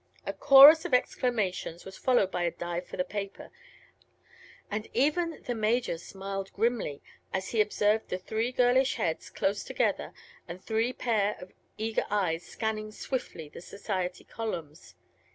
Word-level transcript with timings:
A 0.25 0.33
chorus 0.33 0.83
of 0.83 0.95
exclamations 0.95 1.85
was 1.85 1.95
followed 1.95 2.31
by 2.31 2.41
a 2.41 2.49
dive 2.49 2.87
for 2.87 2.97
the 2.97 3.03
paper, 3.03 3.51
and 4.71 4.87
even 4.95 5.43
the 5.45 5.53
Major 5.53 5.99
smiled 5.99 6.51
grimly 6.53 7.03
as 7.31 7.49
he 7.49 7.61
observed 7.61 8.09
the 8.09 8.17
three 8.17 8.51
girlish 8.51 8.95
heads 8.95 9.29
close 9.29 9.63
together 9.63 10.11
and 10.47 10.59
three 10.59 10.91
pair 10.91 11.35
of 11.39 11.53
eager 11.77 12.07
eyes 12.09 12.41
scanning 12.43 12.91
swiftly 12.91 13.47
the 13.47 13.61
society 13.61 14.23
columns. 14.23 14.95